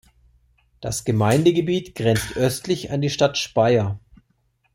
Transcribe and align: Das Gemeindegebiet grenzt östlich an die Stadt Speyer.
Das 0.79 1.03
Gemeindegebiet 1.03 1.93
grenzt 1.93 2.35
östlich 2.35 2.89
an 2.89 3.01
die 3.01 3.11
Stadt 3.11 3.37
Speyer. 3.37 3.99